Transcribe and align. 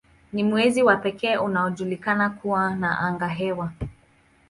Ni 0.33 0.43
mwezi 0.43 0.83
wa 0.83 0.97
pekee 0.97 1.37
unaojulikana 1.37 2.29
kuwa 2.29 2.75
na 2.75 2.99
angahewa. 2.99 3.71